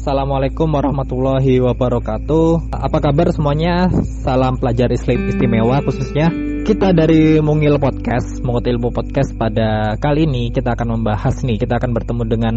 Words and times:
Assalamualaikum 0.00 0.64
warahmatullahi 0.64 1.60
wabarakatuh. 1.60 2.72
Apa 2.72 3.04
kabar 3.04 3.36
semuanya? 3.36 3.92
Salam 4.24 4.56
pelajar 4.56 4.88
Islam 4.88 5.28
istimewa 5.28 5.76
khususnya 5.84 6.32
kita 6.64 6.96
dari 6.96 7.36
Mungil 7.44 7.76
Podcast, 7.76 8.40
Mungut 8.40 8.64
Ilmu 8.64 8.96
Podcast 8.96 9.36
pada 9.36 10.00
kali 10.00 10.24
ini 10.24 10.48
kita 10.56 10.72
akan 10.72 10.96
membahas 10.96 11.44
nih, 11.44 11.60
kita 11.60 11.76
akan 11.76 11.92
bertemu 11.92 12.22
dengan 12.32 12.54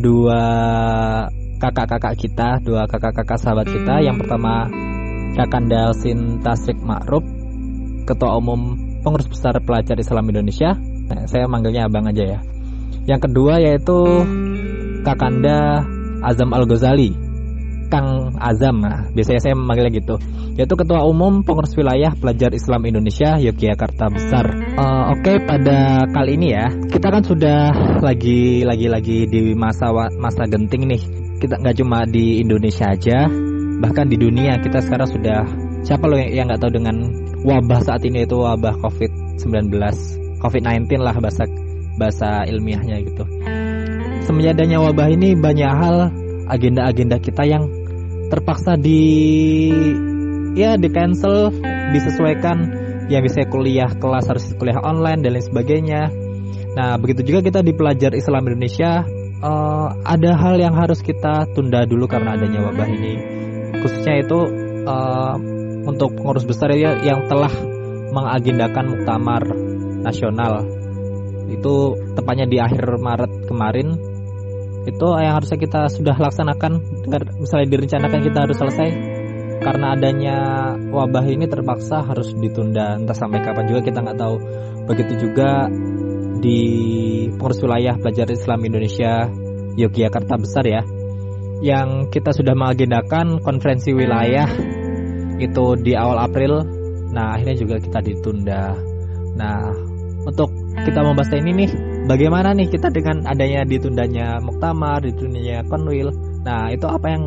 dua 0.00 0.40
kakak-kakak 1.60 2.16
kita, 2.16 2.64
dua 2.64 2.88
kakak-kakak 2.88 3.36
sahabat 3.36 3.68
kita. 3.68 4.00
Yang 4.00 4.24
pertama 4.24 4.64
Kakanda 5.36 5.92
Sin 6.00 6.40
Tasrik 6.40 6.80
Ma'ruf, 6.80 7.28
Ketua 8.08 8.40
Umum 8.40 8.80
Pengurus 9.04 9.28
Besar 9.28 9.52
Pelajar 9.60 10.00
Islam 10.00 10.32
Indonesia. 10.32 10.72
Nah, 11.12 11.28
saya 11.28 11.44
manggilnya 11.44 11.92
abang 11.92 12.08
aja 12.08 12.24
ya. 12.24 12.40
Yang 13.04 13.28
kedua 13.28 13.60
yaitu 13.60 14.24
Kakanda 15.04 15.84
Azam 16.20 16.52
Al 16.52 16.64
Ghazali, 16.68 17.10
Kang 17.90 18.38
Azam. 18.38 18.80
Nah, 18.80 19.10
biasanya 19.12 19.40
saya 19.42 19.54
memanggilnya 19.58 19.92
gitu. 19.98 20.14
Yaitu 20.54 20.74
Ketua 20.78 21.02
Umum 21.04 21.42
Pengurus 21.42 21.74
Wilayah 21.74 22.14
Pelajar 22.14 22.54
Islam 22.54 22.86
Indonesia 22.86 23.36
Yogyakarta 23.36 24.06
Besar. 24.14 24.46
Uh, 24.78 25.12
Oke, 25.18 25.34
okay, 25.34 25.36
pada 25.42 26.06
kali 26.14 26.38
ini 26.38 26.54
ya 26.54 26.70
kita 26.88 27.10
kan 27.10 27.22
sudah 27.26 27.74
lagi 28.00 28.62
lagi 28.62 28.86
lagi 28.86 29.18
di 29.26 29.52
masa 29.58 29.90
masa 30.16 30.46
genting 30.46 30.86
nih. 30.86 31.02
Kita 31.40 31.58
nggak 31.58 31.76
cuma 31.80 32.04
di 32.06 32.44
Indonesia 32.44 32.92
aja, 32.92 33.26
bahkan 33.80 34.06
di 34.06 34.16
dunia 34.20 34.60
kita 34.60 34.84
sekarang 34.84 35.08
sudah 35.08 35.40
siapa 35.82 36.04
loh 36.04 36.20
yang 36.20 36.52
nggak 36.52 36.60
tahu 36.60 36.72
dengan 36.76 37.00
wabah 37.42 37.80
saat 37.80 38.04
ini 38.04 38.28
itu 38.28 38.36
wabah 38.36 38.76
COVID-19, 38.84 39.72
COVID-19 40.44 41.00
lah 41.00 41.16
bahasa 41.16 41.48
bahasa 41.96 42.44
ilmiahnya 42.44 43.00
gitu 43.08 43.24
semenjak 44.24 44.60
adanya 44.60 44.78
wabah 44.82 45.08
ini 45.12 45.36
banyak 45.38 45.70
hal 45.70 45.96
agenda-agenda 46.50 47.22
kita 47.22 47.46
yang 47.46 47.64
terpaksa 48.30 48.78
di 48.78 49.02
ya 50.54 50.74
di 50.78 50.88
cancel 50.90 51.54
disesuaikan 51.94 52.58
yang 53.10 53.26
bisa 53.26 53.42
kuliah 53.50 53.90
kelas 53.98 54.30
harus 54.30 54.46
kuliah 54.54 54.78
online 54.82 55.22
dan 55.26 55.34
lain 55.34 55.44
sebagainya. 55.44 56.02
Nah 56.78 56.94
begitu 57.02 57.26
juga 57.26 57.42
kita 57.42 57.60
di 57.66 57.74
pelajar 57.74 58.14
Islam 58.14 58.46
Indonesia 58.46 59.02
uh, 59.42 59.88
ada 60.06 60.38
hal 60.38 60.62
yang 60.62 60.78
harus 60.78 61.02
kita 61.02 61.50
tunda 61.52 61.82
dulu 61.82 62.06
karena 62.06 62.38
adanya 62.38 62.62
wabah 62.70 62.86
ini. 62.86 63.14
Khususnya 63.82 64.22
itu 64.22 64.38
uh, 64.86 65.34
untuk 65.90 66.14
pengurus 66.14 66.46
besar 66.46 66.70
ya 66.78 67.02
yang 67.02 67.26
telah 67.26 67.50
mengagendakan 68.14 68.94
muktamar 68.94 69.42
nasional. 70.06 70.66
Itu 71.50 71.98
tepatnya 72.14 72.46
di 72.46 72.62
akhir 72.62 72.94
Maret 73.02 73.50
kemarin 73.50 74.09
itu 74.88 75.06
yang 75.20 75.36
harusnya 75.36 75.58
kita 75.60 75.80
sudah 75.92 76.16
laksanakan. 76.16 76.80
Misalnya 77.36 77.66
direncanakan 77.68 78.20
kita 78.24 78.38
harus 78.48 78.56
selesai. 78.56 78.88
Karena 79.60 79.92
adanya 79.92 80.36
wabah 80.88 81.24
ini 81.28 81.44
terpaksa 81.44 82.00
harus 82.00 82.32
ditunda. 82.32 82.96
Entah 82.96 83.12
sampai 83.12 83.44
kapan 83.44 83.68
juga 83.68 83.80
kita 83.84 84.00
nggak 84.00 84.18
tahu. 84.18 84.36
Begitu 84.88 85.28
juga 85.28 85.68
di 86.40 86.60
pengurus 87.36 87.60
wilayah 87.60 88.00
pelajar 88.00 88.32
Islam 88.32 88.64
Indonesia 88.64 89.28
Yogyakarta 89.76 90.40
besar 90.40 90.64
ya 90.64 90.82
yang 91.60 92.08
kita 92.08 92.32
sudah 92.32 92.56
mengagendakan 92.56 93.44
konferensi 93.44 93.92
wilayah 93.92 94.48
itu 95.36 95.64
di 95.76 95.92
awal 95.92 96.24
April. 96.24 96.64
Nah 97.12 97.36
akhirnya 97.36 97.56
juga 97.60 97.76
kita 97.76 98.00
ditunda. 98.00 98.72
Nah 99.36 99.60
untuk 100.24 100.48
kita 100.80 101.00
membahas 101.04 101.36
ini 101.36 101.64
nih 101.64 101.70
bagaimana 102.06 102.56
nih 102.56 102.68
kita 102.70 102.88
dengan 102.92 103.26
adanya 103.26 103.64
ditundanya 103.64 104.38
muktamar, 104.40 105.04
ditundanya 105.04 105.64
konwil. 105.66 106.12
Nah, 106.44 106.72
itu 106.72 106.86
apa 106.88 107.06
yang 107.12 107.24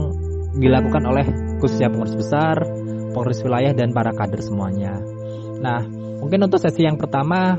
dilakukan 0.58 1.04
oleh 1.06 1.26
khususnya 1.58 1.90
pengurus 1.90 2.18
besar, 2.18 2.62
pengurus 3.14 3.42
wilayah 3.46 3.74
dan 3.74 3.94
para 3.94 4.14
kader 4.14 4.42
semuanya. 4.42 4.98
Nah, 5.62 5.86
mungkin 6.22 6.46
untuk 6.46 6.62
sesi 6.62 6.86
yang 6.86 6.98
pertama 6.98 7.58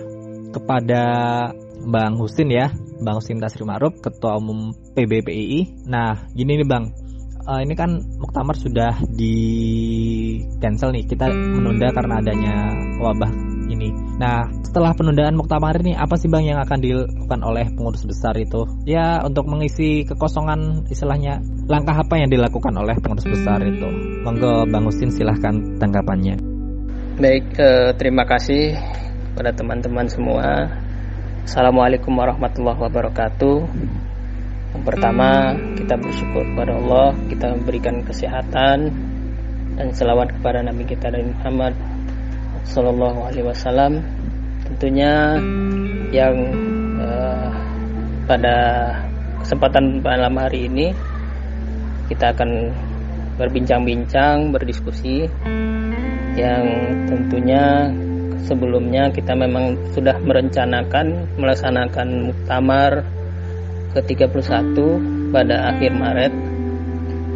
kepada 0.55 1.03
Bang 1.85 2.17
Husin 2.17 2.49
ya, 2.51 2.71
Bang 3.03 3.19
Husin 3.19 3.43
Tasri 3.43 3.67
Ma'ruf, 3.67 3.99
Ketua 4.01 4.39
Umum 4.39 4.73
PBPII. 4.95 5.85
Nah, 5.91 6.31
gini 6.33 6.63
nih 6.63 6.69
Bang, 6.69 6.95
uh, 7.45 7.61
ini 7.61 7.75
kan 7.77 7.99
muktamar 8.19 8.57
sudah 8.57 8.97
di 9.11 9.37
cancel 10.63 10.95
nih, 10.95 11.05
kita 11.05 11.29
menunda 11.29 11.93
karena 11.93 12.23
adanya 12.23 12.55
wabah 13.03 13.44
ini. 13.69 13.89
Nah, 14.21 14.47
setelah 14.63 14.93
penundaan 14.93 15.35
muktamar 15.35 15.77
ini 15.81 15.97
apa 15.97 16.15
sih 16.19 16.29
Bang 16.29 16.45
yang 16.45 16.61
akan 16.63 16.79
dilakukan 16.81 17.41
oleh 17.43 17.67
pengurus 17.73 18.05
besar 18.05 18.37
itu? 18.37 18.67
Ya, 18.85 19.23
untuk 19.25 19.49
mengisi 19.49 20.05
kekosongan 20.05 20.91
istilahnya 20.91 21.41
langkah 21.67 21.97
apa 21.97 22.21
yang 22.21 22.29
dilakukan 22.31 22.75
oleh 22.77 22.97
pengurus 23.01 23.27
besar 23.27 23.63
itu? 23.65 23.89
Monggo 24.23 24.69
Bang 24.69 24.89
Husin 24.89 25.11
silahkan 25.13 25.55
tanggapannya. 25.81 26.37
Baik, 27.15 27.47
eh, 27.57 27.91
terima 27.95 28.27
kasih 28.27 28.75
pada 29.39 29.55
teman-teman 29.55 30.07
semua. 30.11 30.67
Assalamualaikum 31.45 32.11
warahmatullahi 32.11 32.81
wabarakatuh. 32.81 33.59
Yang 34.75 34.83
pertama, 34.83 35.55
kita 35.79 35.95
bersyukur 35.95 36.43
kepada 36.43 36.75
Allah, 36.75 37.15
kita 37.31 37.55
memberikan 37.55 38.03
kesehatan 38.03 38.91
dan 39.75 39.89
selawat 39.95 40.35
kepada 40.39 40.67
Nabi 40.67 40.83
kita 40.87 41.11
Nabi 41.11 41.31
Muhammad 41.35 41.75
Sallallahu 42.65 43.29
Alaihi 43.29 43.45
Wasallam. 43.45 44.01
Tentunya 44.65 45.37
yang 46.11 46.37
uh, 46.99 47.49
pada 48.25 48.57
kesempatan 49.45 50.01
malam 50.01 50.41
hari 50.41 50.67
ini 50.67 50.97
kita 52.09 52.33
akan 52.33 52.73
berbincang-bincang 53.37 54.51
berdiskusi. 54.51 55.29
Yang 56.35 56.65
tentunya 57.07 57.93
sebelumnya 58.43 59.13
kita 59.15 59.39
memang 59.39 59.79
sudah 59.95 60.19
merencanakan 60.19 61.39
melaksanakan 61.39 62.09
muktamar 62.33 63.07
ke-31 63.95 64.75
pada 65.31 65.71
akhir 65.71 65.93
Maret. 65.95 66.35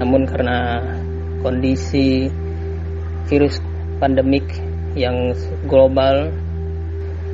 Namun 0.03 0.27
karena 0.27 0.83
kondisi 1.45 2.27
virus 3.31 3.63
pandemik 4.03 4.68
yang 4.99 5.33
global 5.71 6.35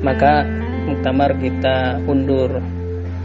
maka 0.05 0.45
muktamar 0.85 1.33
kita 1.41 1.97
undur. 2.05 2.61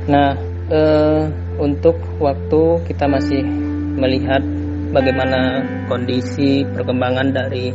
Nah, 0.09 0.33
eh, 0.73 1.23
untuk 1.61 2.01
waktu 2.17 2.63
kita 2.89 3.05
masih 3.05 3.45
melihat 4.01 4.41
bagaimana 4.97 5.61
kondisi 5.91 6.65
perkembangan 6.65 7.29
dari 7.37 7.69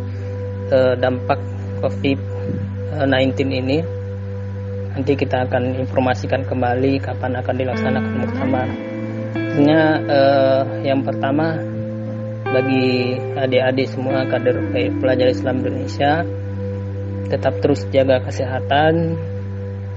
eh, 0.73 0.93
dampak 0.97 1.37
COVID-19 1.85 3.37
ini. 3.45 3.79
Nanti 4.95 5.11
kita 5.11 5.43
akan 5.45 5.75
informasikan 5.83 6.47
kembali 6.47 7.03
kapan 7.03 7.35
akan 7.35 7.55
dilaksanakan 7.59 8.13
muktamar. 8.25 8.67
Sebenarnya 9.35 9.83
eh, 10.07 10.61
yang 10.87 11.03
pertama 11.03 11.59
bagi 12.45 13.19
adik-adik 13.35 13.91
semua 13.91 14.23
kader 14.31 14.55
pelajar 15.01 15.27
Islam 15.27 15.59
Indonesia 15.59 16.23
tetap 17.29 17.57
terus 17.61 17.85
jaga 17.89 18.21
kesehatan, 18.21 19.17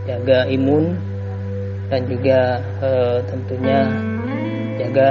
jaga 0.08 0.48
imun, 0.48 0.96
dan 1.88 2.04
juga 2.08 2.60
e, 2.80 2.90
tentunya 3.28 3.80
jaga 4.80 5.10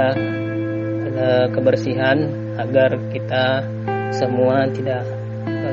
e, 1.06 1.24
kebersihan 1.54 2.18
agar 2.58 2.98
kita 3.10 3.44
semua 4.14 4.66
tidak 4.70 5.02
e, 5.46 5.70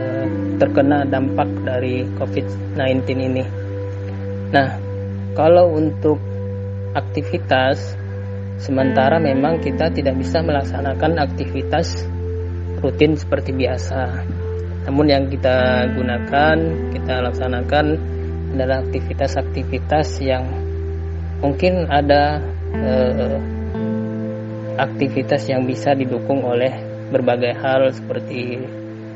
terkena 0.62 1.06
dampak 1.06 1.50
dari 1.66 2.06
COVID-19 2.18 3.06
ini. 3.14 3.46
Nah, 4.54 4.70
kalau 5.34 5.74
untuk 5.74 6.18
aktivitas 6.96 7.98
sementara 8.62 9.20
memang 9.20 9.60
kita 9.60 9.92
tidak 9.92 10.16
bisa 10.16 10.40
melaksanakan 10.40 11.20
aktivitas 11.20 12.08
rutin 12.80 13.20
seperti 13.20 13.52
biasa 13.52 14.24
namun 14.86 15.06
yang 15.10 15.26
kita 15.26 15.90
gunakan, 15.98 16.58
kita 16.94 17.16
laksanakan 17.26 17.86
adalah 18.54 18.86
aktivitas-aktivitas 18.86 20.22
yang 20.22 20.46
mungkin 21.42 21.90
ada 21.90 22.38
eh, 22.70 23.38
aktivitas 24.78 25.50
yang 25.50 25.66
bisa 25.66 25.98
didukung 25.98 26.46
oleh 26.46 26.70
berbagai 27.10 27.58
hal 27.58 27.90
seperti 27.98 28.62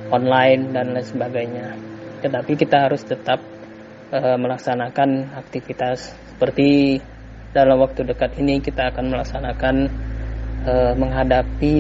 online 0.09 0.73
dan 0.73 0.97
lain 0.97 1.05
sebagainya. 1.05 1.77
Tetapi 2.25 2.51
kita 2.57 2.89
harus 2.89 3.05
tetap 3.05 3.37
eh, 4.09 4.37
melaksanakan 4.41 5.37
aktivitas 5.37 6.17
seperti 6.33 6.97
dalam 7.53 7.77
waktu 7.77 8.09
dekat 8.09 8.41
ini 8.41 8.57
kita 8.57 8.89
akan 8.89 9.13
melaksanakan 9.13 9.75
eh, 10.65 10.93
menghadapi 10.97 11.77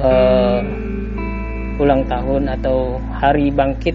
eh, 0.00 0.60
ulang 1.78 2.04
tahun 2.10 2.50
atau 2.58 2.98
hari 3.14 3.54
bangkit 3.54 3.94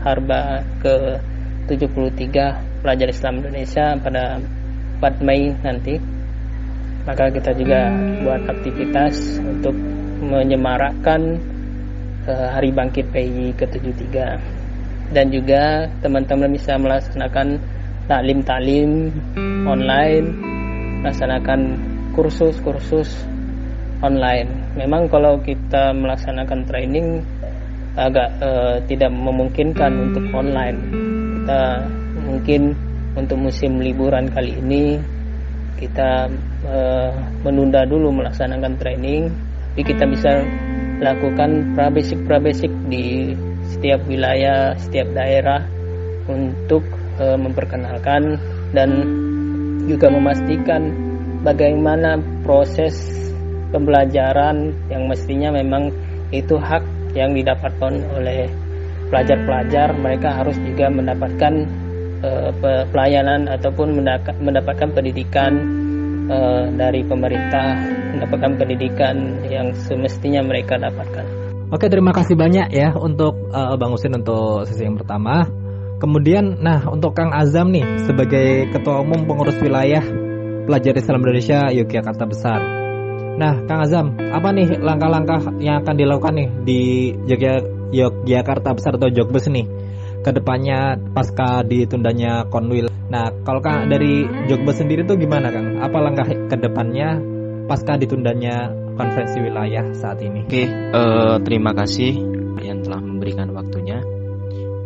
Harba 0.00 0.60
ke 0.84 1.18
73 1.66 2.84
pelajar 2.84 3.08
Islam 3.08 3.40
Indonesia 3.40 3.96
pada 3.96 4.38
4 5.00 5.24
Mei 5.24 5.52
nanti 5.64 5.96
maka 7.04 7.28
kita 7.28 7.52
juga 7.52 7.92
buat 8.24 8.48
aktivitas 8.48 9.36
untuk 9.40 9.76
menyemarakkan 10.24 11.36
uh, 12.24 12.48
Hari 12.56 12.72
Bangkit 12.72 13.12
PI 13.12 13.52
ke-73 13.60 14.16
dan 15.12 15.26
juga 15.28 15.84
teman-teman 16.00 16.48
bisa 16.48 16.80
melaksanakan 16.80 17.60
taklim-taklim 18.08 19.12
online, 19.68 20.26
melaksanakan 21.04 21.60
kursus-kursus 22.16 23.12
online. 24.00 24.63
Memang 24.74 25.06
kalau 25.06 25.38
kita 25.38 25.94
melaksanakan 25.94 26.66
training 26.66 27.22
agak 27.94 28.28
uh, 28.42 28.82
tidak 28.90 29.10
memungkinkan 29.14 30.10
untuk 30.10 30.24
online. 30.34 30.78
Kita 31.40 31.62
mungkin 32.26 32.74
untuk 33.14 33.38
musim 33.38 33.78
liburan 33.78 34.26
kali 34.34 34.58
ini 34.58 34.98
kita 35.78 36.30
uh, 36.66 37.10
menunda 37.42 37.86
dulu 37.86 38.14
melaksanakan 38.14 38.78
training, 38.78 39.30
tapi 39.74 39.82
kita 39.86 40.04
bisa 40.06 40.42
lakukan 41.02 41.74
prabesik 41.74 42.18
prabesik 42.26 42.70
di 42.86 43.34
setiap 43.74 44.02
wilayah, 44.06 44.74
setiap 44.78 45.10
daerah 45.14 45.62
untuk 46.30 46.82
uh, 47.18 47.38
memperkenalkan 47.38 48.38
dan 48.74 48.90
juga 49.84 50.08
memastikan 50.08 50.94
bagaimana 51.44 52.16
proses 52.46 53.23
pembelajaran 53.74 54.70
yang 54.86 55.10
mestinya 55.10 55.50
memang 55.50 55.90
itu 56.30 56.54
hak 56.54 56.86
yang 57.18 57.34
didapatkan 57.34 57.94
oleh 58.14 58.46
pelajar-pelajar 59.10 59.94
mereka 59.98 60.30
harus 60.30 60.54
juga 60.62 60.86
mendapatkan 60.90 61.52
uh, 62.22 62.50
pelayanan 62.90 63.50
ataupun 63.50 63.98
mendapatkan 64.38 64.88
pendidikan 64.94 65.52
uh, 66.30 66.70
dari 66.74 67.02
pemerintah 67.02 67.74
mendapatkan 68.14 68.52
pendidikan 68.54 69.42
yang 69.50 69.74
semestinya 69.74 70.40
mereka 70.46 70.78
dapatkan. 70.78 71.26
Oke 71.74 71.90
terima 71.90 72.14
kasih 72.14 72.38
banyak 72.38 72.70
ya 72.70 72.94
untuk 72.94 73.50
uh, 73.50 73.74
Bang 73.74 73.94
Usin 73.98 74.14
untuk 74.14 74.70
sesi 74.70 74.86
yang 74.86 74.94
pertama. 74.94 75.42
Kemudian, 75.94 76.60
nah 76.60 76.84
untuk 76.90 77.16
Kang 77.16 77.32
Azam 77.32 77.70
nih 77.70 77.86
sebagai 78.04 78.68
Ketua 78.74 79.00
Umum 79.00 79.24
Pengurus 79.24 79.56
Wilayah 79.62 80.02
Pelajar 80.66 80.94
Islam 80.98 81.22
Indonesia 81.22 81.70
Yogyakarta 81.70 82.24
Besar. 82.28 82.73
Nah, 83.34 83.66
Kang 83.66 83.82
Azam, 83.82 84.14
apa 84.30 84.54
nih 84.54 84.78
langkah-langkah 84.78 85.58
yang 85.58 85.82
akan 85.82 85.94
dilakukan 85.98 86.34
nih 86.38 86.48
di 86.62 86.80
Yogyakarta 87.90 88.78
Besar 88.78 88.94
atau 88.94 89.10
Jogbes 89.10 89.50
nih 89.50 89.66
ke 90.24 90.30
depannya 90.32 90.96
pasca 91.12 91.60
ditundanya 91.66 92.48
Konwil. 92.48 92.88
Nah, 93.12 93.28
kalau 93.44 93.60
Kang 93.60 93.90
dari 93.90 94.24
Jogba 94.48 94.72
sendiri 94.72 95.04
tuh 95.04 95.20
gimana 95.20 95.50
Kang? 95.50 95.82
Apa 95.82 95.98
langkah 96.00 96.24
ke 96.24 96.56
depannya 96.56 97.20
pasca 97.68 98.00
ditundanya 98.00 98.72
konferensi 98.96 99.42
wilayah 99.42 99.84
saat 99.92 100.22
ini? 100.22 100.48
Oke, 100.48 100.64
uh, 100.94 101.36
terima 101.42 101.76
kasih 101.76 102.16
yang 102.64 102.80
telah 102.86 103.02
memberikan 103.02 103.52
waktunya. 103.52 104.00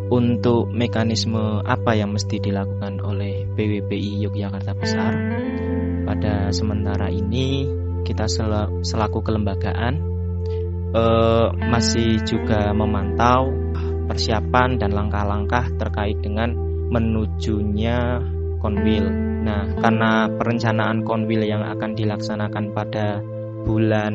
Untuk 0.09 0.73
mekanisme 0.73 1.61
apa 1.69 1.93
yang 1.93 2.17
mesti 2.17 2.41
dilakukan 2.41 3.05
oleh 3.05 3.45
PWPI 3.53 4.25
Yogyakarta 4.25 4.73
Besar 4.73 5.13
pada 6.09 6.49
sementara 6.49 7.13
ini 7.13 7.69
kita 8.09 8.25
selaku 8.81 9.21
kelembagaan 9.21 10.01
uh, 10.97 11.53
masih 11.53 12.25
juga 12.25 12.73
memantau 12.73 13.53
persiapan 14.09 14.81
dan 14.81 14.97
langkah-langkah 14.97 15.69
terkait 15.77 16.17
dengan 16.25 16.57
menujunya 16.89 18.25
konwil. 18.65 19.05
Nah, 19.45 19.77
karena 19.77 20.33
perencanaan 20.33 21.05
konwil 21.05 21.45
yang 21.45 21.61
akan 21.61 21.93
dilaksanakan 21.93 22.73
pada 22.73 23.21
bulan 23.69 24.15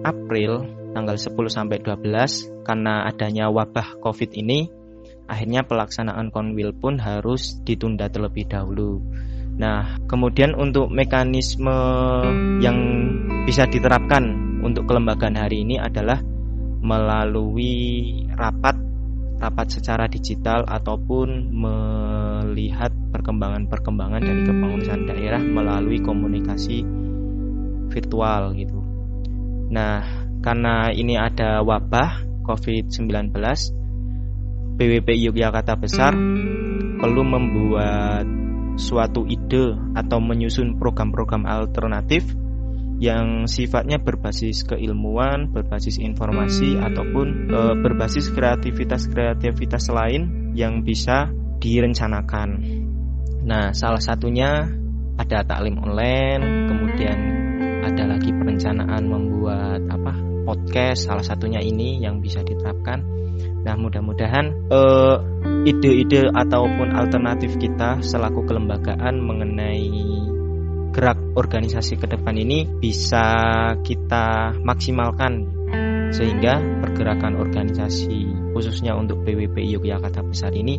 April 0.00 0.64
tanggal 0.96 1.20
10 1.20 1.36
sampai 1.52 1.84
12 1.84 2.64
karena 2.64 3.04
adanya 3.04 3.52
wabah 3.52 4.00
Covid 4.00 4.32
ini 4.32 4.72
akhirnya 5.28 5.66
pelaksanaan 5.66 6.32
konwil 6.32 6.72
pun 6.72 6.96
harus 6.96 7.60
ditunda 7.66 8.08
terlebih 8.08 8.48
dahulu. 8.48 9.04
Nah, 9.56 9.96
kemudian 10.04 10.52
untuk 10.52 10.92
mekanisme 10.92 11.72
yang 12.60 12.78
bisa 13.48 13.64
diterapkan 13.64 14.60
untuk 14.60 14.84
kelembagaan 14.84 15.36
hari 15.36 15.64
ini 15.64 15.80
adalah 15.80 16.20
melalui 16.84 18.12
rapat 18.36 18.76
rapat 19.36 19.68
secara 19.68 20.08
digital 20.08 20.64
ataupun 20.64 21.52
melihat 21.52 22.88
perkembangan-perkembangan 23.12 24.22
dari 24.24 24.42
kepengurusan 24.48 25.00
daerah 25.04 25.42
melalui 25.44 26.00
komunikasi 26.00 26.84
virtual 27.92 28.56
gitu. 28.56 28.80
Nah, 29.72 30.04
karena 30.40 30.88
ini 30.92 31.20
ada 31.20 31.60
wabah 31.60 32.24
COVID-19, 32.48 33.12
BWP 34.76 35.08
Yogyakarta 35.20 35.74
Besar 35.76 36.16
perlu 36.96 37.22
membuat 37.24 38.45
suatu 38.76 39.24
ide 39.24 39.74
atau 39.96 40.20
menyusun 40.20 40.76
program-program 40.76 41.48
alternatif 41.48 42.24
yang 42.96 43.44
sifatnya 43.44 44.00
berbasis 44.00 44.64
keilmuan, 44.64 45.52
berbasis 45.52 46.00
informasi 46.00 46.80
ataupun 46.80 47.52
e, 47.52 47.60
berbasis 47.84 48.32
kreativitas-kreativitas 48.32 49.92
lain 49.92 50.52
yang 50.56 50.80
bisa 50.80 51.28
direncanakan. 51.60 52.64
Nah, 53.44 53.76
salah 53.76 54.00
satunya 54.00 54.64
ada 55.20 55.44
taklim 55.44 55.76
online, 55.76 56.72
kemudian 56.72 57.18
ada 57.84 58.16
lagi 58.16 58.32
perencanaan 58.32 59.04
membuat 59.04 59.80
apa? 59.92 60.26
podcast 60.46 61.10
salah 61.10 61.26
satunya 61.26 61.58
ini 61.58 61.98
yang 61.98 62.22
bisa 62.22 62.38
diterapkan. 62.46 63.02
Nah, 63.66 63.74
mudah-mudahan 63.74 64.70
ide 64.70 65.18
ide-ide 65.66 66.30
ataupun 66.30 66.94
alternatif 66.94 67.58
kita 67.58 67.98
selaku 67.98 68.46
kelembagaan 68.46 69.18
mengenai 69.18 69.90
gerak 70.94 71.18
organisasi 71.34 71.98
ke 71.98 72.06
depan 72.06 72.38
ini 72.38 72.64
bisa 72.78 73.26
kita 73.82 74.56
maksimalkan 74.62 75.44
sehingga 76.14 76.62
pergerakan 76.80 77.36
organisasi 77.36 78.54
khususnya 78.54 78.94
untuk 78.94 79.26
PWPI 79.26 79.76
Yogyakarta 79.76 80.22
Besar 80.22 80.54
ini 80.54 80.78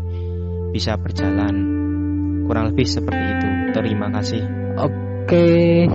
bisa 0.72 0.96
berjalan 0.96 1.56
kurang 2.48 2.72
lebih 2.72 2.88
seperti 2.88 3.24
itu. 3.38 3.48
Terima 3.76 4.08
kasih. 4.10 4.42
Oke, 4.80 5.86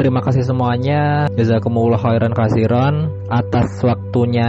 terima 0.00 0.24
kasih 0.24 0.48
semuanya. 0.48 1.28
Jazakumullah 1.36 2.00
khairan 2.00 2.32
kasiran 2.32 3.12
atas 3.28 3.84
waktunya 3.84 4.48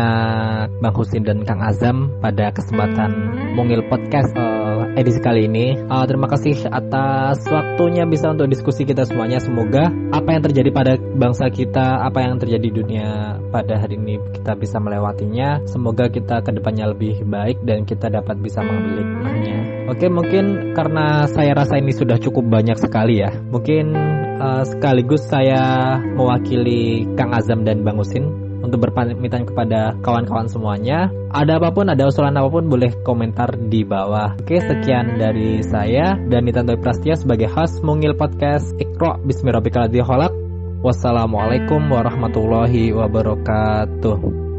Bang 0.80 0.96
Husin 0.96 1.28
dan 1.28 1.44
Kang 1.44 1.60
Azam 1.60 2.08
pada 2.24 2.56
kesempatan 2.56 3.12
Mungil 3.52 3.84
Podcast 3.92 4.32
uh, 4.40 4.61
edisi 4.96 5.20
kali 5.24 5.48
ini. 5.48 5.80
Uh, 5.88 6.06
terima 6.08 6.28
kasih 6.28 6.68
atas 6.68 7.44
waktunya 7.48 8.04
bisa 8.04 8.32
untuk 8.32 8.52
diskusi 8.52 8.84
kita 8.84 9.08
semuanya. 9.08 9.40
Semoga 9.40 9.90
apa 10.12 10.30
yang 10.36 10.44
terjadi 10.44 10.70
pada 10.74 10.94
bangsa 11.00 11.48
kita, 11.52 12.04
apa 12.04 12.24
yang 12.24 12.40
terjadi 12.40 12.62
di 12.62 12.72
dunia 12.72 13.42
pada 13.50 13.82
hari 13.82 13.98
ini 13.98 14.20
kita 14.36 14.54
bisa 14.60 14.78
melewatinya. 14.78 15.64
Semoga 15.66 16.12
kita 16.12 16.44
ke 16.44 16.52
depannya 16.54 16.92
lebih 16.92 17.24
baik 17.26 17.64
dan 17.66 17.88
kita 17.88 18.12
dapat 18.12 18.38
bisa 18.40 18.62
mengambil 18.62 19.02
hikmahnya. 19.02 19.58
Oke, 19.92 20.08
mungkin 20.08 20.72
karena 20.78 21.28
saya 21.28 21.52
rasa 21.58 21.82
ini 21.82 21.92
sudah 21.92 22.16
cukup 22.22 22.48
banyak 22.48 22.78
sekali 22.80 23.20
ya. 23.20 23.34
Mungkin 23.34 23.92
uh, 24.40 24.64
sekaligus 24.64 25.26
saya 25.28 25.98
mewakili 26.00 27.10
Kang 27.20 27.34
Azam 27.36 27.68
dan 27.68 27.84
Bang 27.84 28.00
Usin 28.00 28.51
untuk 28.62 28.88
berpamitan 28.88 29.44
kepada 29.46 29.98
kawan-kawan 30.06 30.48
semuanya. 30.48 31.10
Ada 31.34 31.58
apa 31.58 31.70
pun, 31.74 31.90
ada 31.90 32.08
usulan 32.08 32.38
apa 32.38 32.50
pun 32.50 32.70
boleh 32.70 32.94
komentar 33.02 33.58
di 33.58 33.82
bawah. 33.82 34.38
Oke, 34.40 34.62
sekian 34.62 35.18
dari 35.18 35.66
saya 35.66 36.16
dan 36.30 36.46
Nitantoy 36.46 36.78
Prastia 36.78 37.18
sebagai 37.18 37.50
host 37.50 37.82
Mungil 37.82 38.14
Podcast 38.16 38.72
Ikro 38.78 39.20
Bismillahirrahmanirrahim. 39.26 40.34
Wassalamualaikum 40.82 41.94
warahmatullahi 41.94 42.90
wabarakatuh. 42.90 44.51